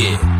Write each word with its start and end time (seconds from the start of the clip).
Yeah. 0.00 0.39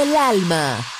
Del 0.00 0.16
alma. 0.16 0.99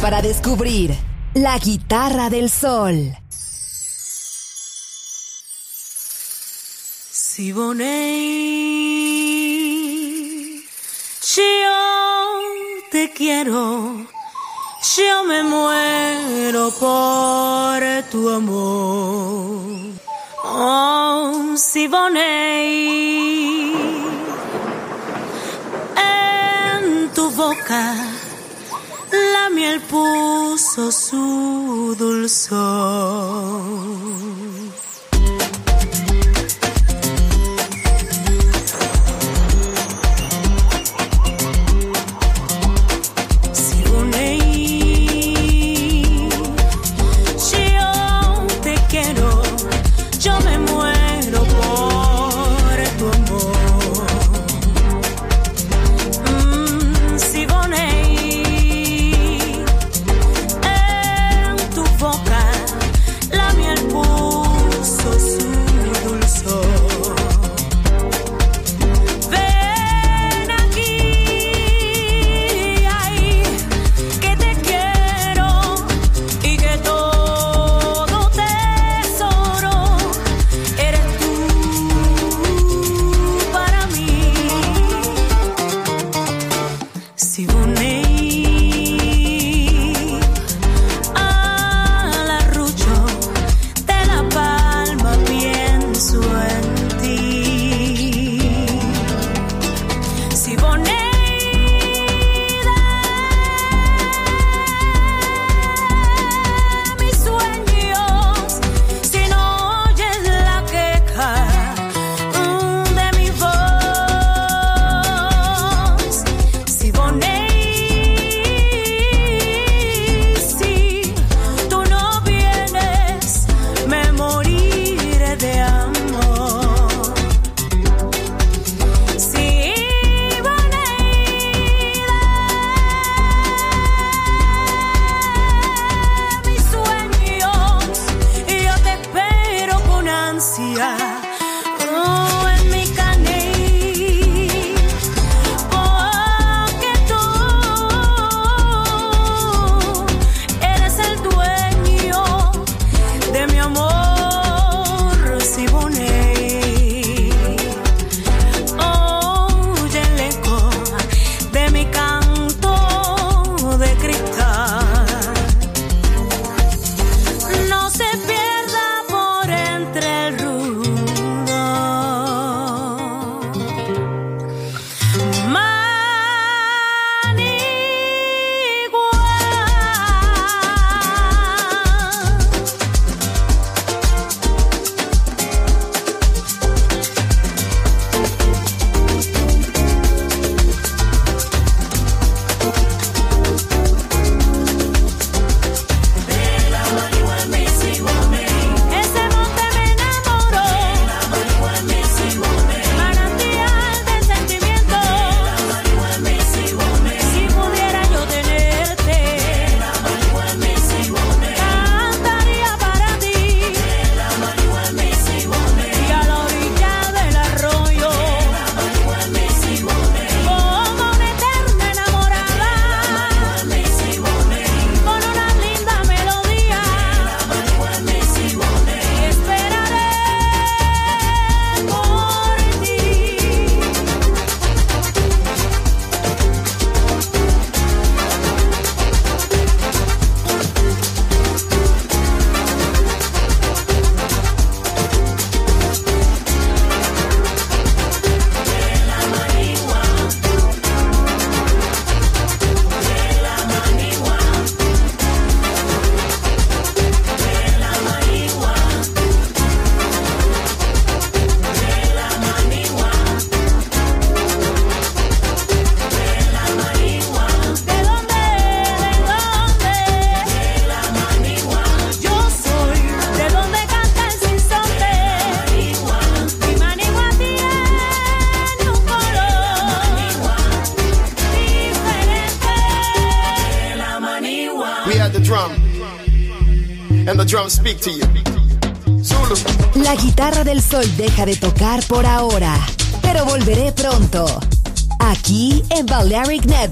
para 0.00 0.22
descubrir 0.22 0.94
la 1.34 1.58
guitarra 1.58 2.30
del 2.30 2.50
sol. 2.50 3.16
Siboney, 7.10 7.84
yo 11.36 12.38
te 12.90 13.12
quiero, 13.12 14.06
yo 14.96 15.24
me 15.24 15.42
muero 15.42 16.70
por 16.78 17.82
tu 18.10 18.28
amor. 18.30 19.98
Oh, 20.44 21.54
Siboney, 21.56 22.92
en 25.96 27.08
tu 27.14 27.30
boca 27.30 28.07
miel 29.50 29.80
puso 29.80 30.90
su 30.92 31.94
dulzor. 31.98 32.58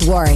worry. 0.07 0.36